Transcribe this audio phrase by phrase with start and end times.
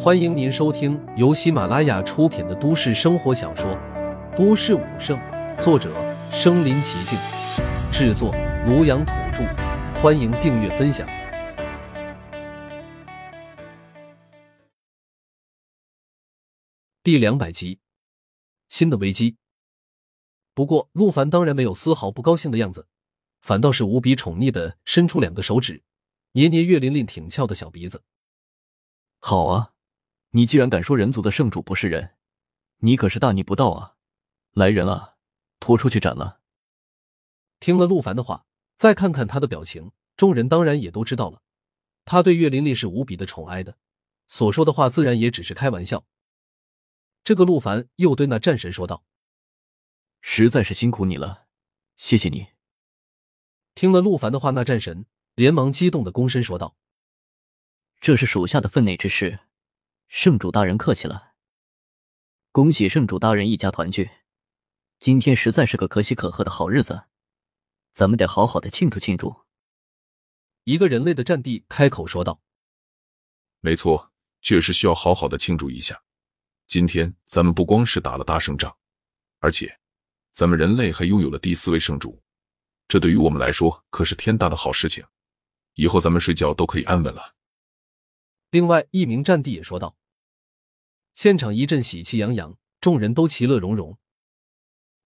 [0.00, 3.70] 欢迎您收听由喜马拉雅出品的都市生活小说
[4.36, 5.18] 《都市武圣》，
[5.60, 5.92] 作者：
[6.30, 7.18] 身临其境，
[7.92, 8.32] 制作：
[8.66, 9.44] 庐阳土著。
[10.00, 11.06] 欢迎订阅分享。
[17.02, 17.80] 第两百集，
[18.68, 19.36] 新的危机。
[20.54, 22.86] 不过，陆凡当然没有丝毫不高兴的样子，
[23.40, 25.82] 反倒是无比宠溺的伸出两个手指，
[26.32, 28.02] 捏捏岳琳琳挺翘的小鼻子。
[29.18, 29.74] 好啊。
[30.32, 32.14] 你既然敢说人族的圣主不是人，
[32.78, 33.94] 你可是大逆不道啊！
[34.52, 35.14] 来人啊，
[35.58, 36.40] 拖出去斩了！
[37.60, 38.44] 听了陆凡的话，
[38.76, 41.40] 再看看他的表情，众人当然也都知道了，
[42.04, 43.78] 他对岳林丽是无比的宠爱的，
[44.26, 46.04] 所说的话自然也只是开玩笑。
[47.24, 49.02] 这个陆凡又对那战神说道
[50.20, 51.46] ：“实在是辛苦你了，
[51.96, 52.48] 谢谢你。”
[53.74, 56.76] 听了陆凡的话，那战神连忙激动的躬身说道
[58.00, 59.40] ：“这是属下的分内之事。”
[60.08, 61.34] 圣主大人客气了，
[62.50, 64.10] 恭喜圣主大人一家团聚。
[64.98, 67.04] 今天实在是个可喜可贺的好日子，
[67.92, 69.44] 咱们得好好的庆祝庆祝。
[70.64, 72.40] 一个人类的战地开口说道
[73.60, 76.02] ：“没错，确实需要好好的庆祝一下。
[76.66, 78.76] 今天咱们不光是打了大胜仗，
[79.40, 79.78] 而且
[80.32, 82.22] 咱们人类还拥有了第四位圣主，
[82.88, 85.04] 这对于我们来说可是天大的好事情。
[85.74, 87.36] 以后咱们睡觉都可以安稳了。”
[88.50, 89.96] 另外一名战地也说道。
[91.14, 93.98] 现场一阵喜气洋洋，众人都其乐融融。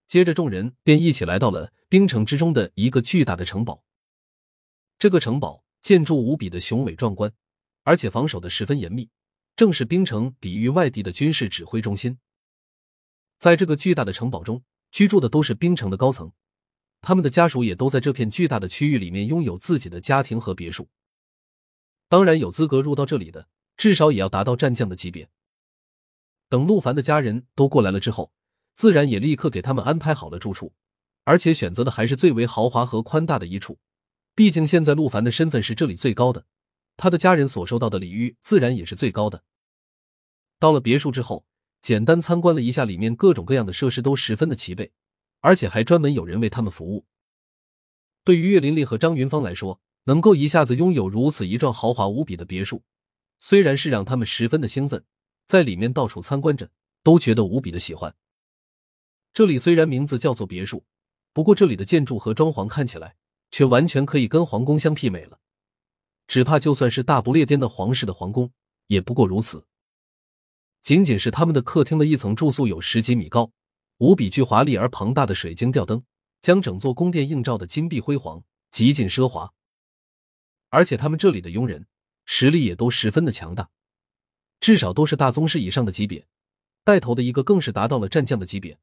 [0.06, 3.82] 接着，众人便一起来到了冰城之中的一个巨大的城堡。
[4.98, 7.32] 这个城堡建筑无比的雄伟壮观，
[7.82, 9.08] 而且防守的十分严密，
[9.56, 12.18] 正是冰城抵御外地的军事指挥中心。
[13.38, 16.30] 在这个巨大的城堡中，居住的都是冰城的高层，
[17.00, 20.88] 他们的家属也都在这片巨大的区域里面拥有自己的家庭和别墅。
[22.12, 25.30] 当然，有资格入到这里的，至少也要达到战将的级别。
[26.50, 28.34] 等陆凡的家人都过来了之后，
[28.74, 30.74] 自然也立刻给他们安排好了住处，
[31.24, 33.78] 而且选择的还是最为豪华和宽大的一处。
[34.34, 36.44] 毕竟现在陆凡的身份是这里最高的，
[36.98, 39.42] 他的家人所受到的礼遇自然也是最高的。
[40.58, 41.46] 到了别墅之后，
[41.80, 44.92] 简单参观了一下里面各种各样的设施，都十分的齐备，
[45.40, 47.06] 而且还专门有人为他们服务。
[48.22, 52.82] 对于岳琳琳和张云芳来说，能够一下子拥有如此一幢豪华无比的别墅，
[53.38, 55.04] 虽然是让他们十分的兴奋。
[55.46, 56.70] 在里面到处参观着，
[57.02, 58.14] 都觉得无比的喜欢。
[59.34, 60.84] 这里虽然名字叫做别墅，
[61.32, 63.16] 不过这里的建筑和装潢看起来
[63.50, 65.40] 却完全可以跟皇宫相媲美了。
[66.26, 68.50] 只怕就算是大不列颠的皇室的皇宫，
[68.86, 69.66] 也不过如此。
[70.80, 73.50] 仅仅是他们的客厅的一层住宿有十几米高，
[73.98, 76.02] 无比具华丽而庞大的水晶吊灯，
[76.40, 79.52] 将整座宫殿映照的金碧辉煌，极尽奢华。
[80.72, 81.86] 而且他们这里的佣人
[82.24, 83.68] 实力也都十分的强大。
[84.58, 86.26] 至少都是大宗师以上的级别，
[86.82, 88.78] 带头的一个更是达到了战将的级别，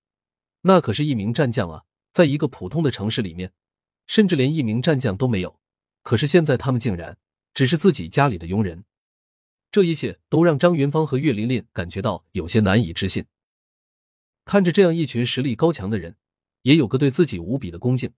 [0.62, 1.86] 那可是一名战将啊！
[2.12, 3.54] 在一个普通的城市里面，
[4.06, 5.60] 甚至连一名战将都没有。
[6.04, 7.18] 可是现在他们竟然
[7.54, 8.84] 只是自己家里的佣人，
[9.72, 13.26] 这一切都让张云芳和岳琳琳感觉到有些难以置信。
[14.46, 16.18] 看着这样一群实力高强的人，
[16.64, 18.12] 也有个对自己无比的恭敬，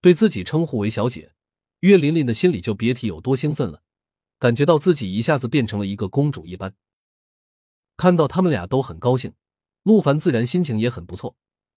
[0.00, 1.32] 对自己称呼为小姐，
[1.84, 3.82] 岳琳琳的心里就别提有多兴奋了，
[4.38, 6.74] 感觉到自己一下子变成了一个公主一般。
[7.98, 9.34] 看到他们俩都很高兴，
[9.82, 11.36] 陆凡自然心情也很不错，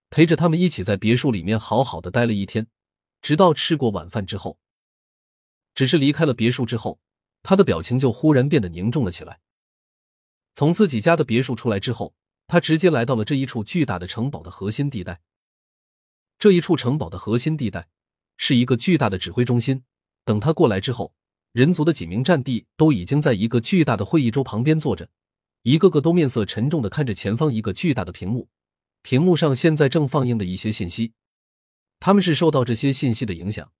[0.10, 2.68] 陪着他们一起在别墅里面好好的待了一天，
[3.22, 4.58] 直到吃过晚饭之后。
[5.76, 7.02] 只是离开了别墅之后，
[7.44, 9.42] 他的表情就忽然变得凝重了起来。
[10.54, 12.16] 从自己家的别墅出来之后，
[12.48, 15.20] 他直接来到了这一处巨大的城堡的核心地带。
[16.40, 17.90] 这一处城堡的核心地带
[18.38, 19.84] 是一个巨大的指挥中心。
[20.28, 21.14] 等他过来之后，
[21.54, 25.08] 人族的几名战地都已经在一个巨大的会议桌旁边坐着。
[25.62, 28.50] 一个个都面色沉重的看着前方一个巨大的屏幕，
[29.04, 31.14] 屏幕上现在正放映的一些信息，
[32.02, 33.72] 他们是受到这些信息的影响。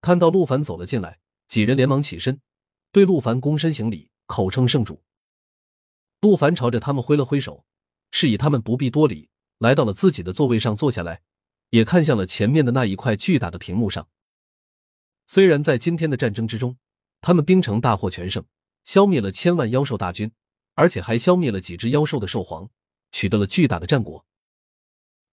[0.00, 2.40] 看到陆凡走了进来，几人连忙起身，
[2.90, 5.04] 对陆凡躬身行礼，口称圣主。
[6.20, 7.64] 陆凡朝着他们挥了挥手，
[8.10, 11.22] 示意他们不必多礼，来到了自己的座位上坐下来，
[11.70, 14.08] 也看向了前面的那一块巨大的屏幕上。
[15.28, 16.76] 虽然在今天的战争之中，
[17.20, 18.44] 他们冰城大获全胜，
[18.82, 20.32] 消灭了千万妖兽大军。
[20.74, 22.70] 而且还消灭了几只妖兽的兽皇，
[23.10, 24.24] 取得了巨大的战果。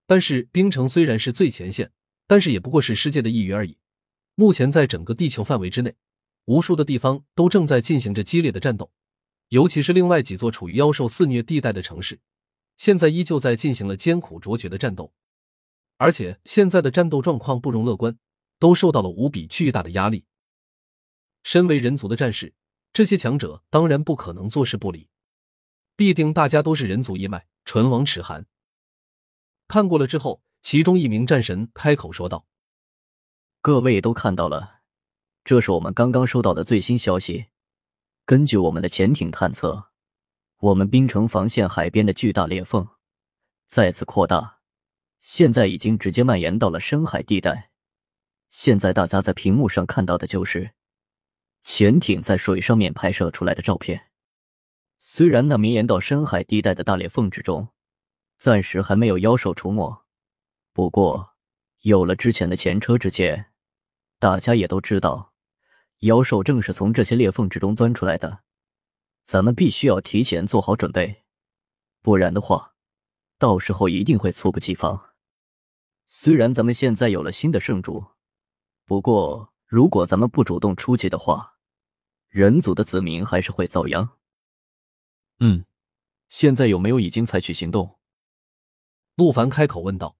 [0.07, 1.92] 但是冰城虽然是最前线，
[2.25, 3.77] 但是也不过是世界的一隅而已。
[4.33, 5.95] 目前在整个地球范围之内，
[6.45, 8.91] 无数的地方都正在进行着激烈的战斗，
[9.50, 12.19] 尤其是另外几座处于妖兽肆虐地带的城市，
[12.75, 15.13] 现在依旧在进行了艰苦卓绝的战斗。
[15.98, 18.18] 而且现在的战斗状况不容乐观，
[18.65, 20.25] 都受到了无比巨大的压力。
[21.44, 22.56] 身为人族的战士。
[22.91, 25.09] 这些强者当然不可能坐视不理，
[25.95, 28.47] 必定大家都是人族一脉，唇亡齿寒。
[29.67, 32.47] 看过了之后，其中一名战神开口说道
[33.62, 34.79] ：“各位都看到了，
[35.44, 37.47] 这是我们刚刚收到的最新消息。
[38.25, 39.91] 根据我们的潜艇探测，
[40.59, 42.88] 我们冰城防线海边的巨大裂缝
[43.67, 44.62] 再次扩大，
[45.19, 47.71] 现在已经直接蔓延到了深海地带。
[48.50, 50.71] 现在大家在屏幕上看到的就是
[51.63, 54.09] 潜艇在水上面拍摄出来的照片。
[54.97, 57.69] 虽然那绵延到深海地带的大裂缝之中。”
[58.38, 60.03] 暂时还没有妖兽出没，
[60.74, 61.36] 不过
[61.83, 63.53] 有了之前的前车之鉴，
[64.19, 65.31] 大家也都知道，
[66.00, 68.44] 妖兽正是从这些裂缝之中钻出来的。
[69.24, 71.24] 咱们必须要提前做好准备，
[72.01, 72.74] 不然的话，
[73.39, 75.13] 到时候一定会猝不及防。
[76.06, 78.06] 虽然咱们现在有了新的圣主，
[78.86, 81.56] 不过如果咱们不主动出击的话，
[82.30, 84.18] 人族的子民还是会遭殃。
[85.40, 85.66] 嗯，
[86.30, 88.00] 现在有没有已经采取行动？
[89.16, 90.18] 陆凡开口问道：“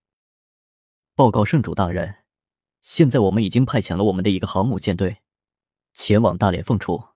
[1.16, 2.24] 报告圣主大人，
[2.82, 5.18] 现在我们已经派遣了我们的一个航母舰队
[5.94, 7.10] 前往大裂缝处。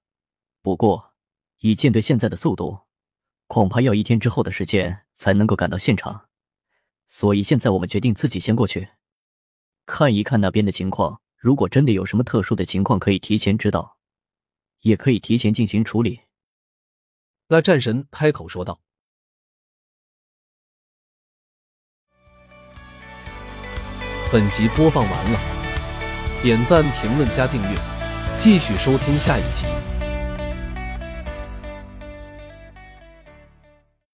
[0.61, 1.13] 不过，
[1.59, 2.81] 以舰队现在的速度，
[3.47, 6.29] 恐怕要一天之后的时间才能够赶到现场。
[7.07, 8.89] 所以现在我们决定自己先过去，
[9.85, 11.21] 看一看那边的情况。
[11.39, 13.97] 如果真的有什么特殊的情况，可以提前知道，
[14.81, 16.19] 也可以提前进行处理。”
[17.47, 18.81] 那战神开口说道。
[24.31, 25.39] 本集播放完了，
[26.43, 27.75] 点赞、评论、加订阅，
[28.37, 29.65] 继续收听下一集。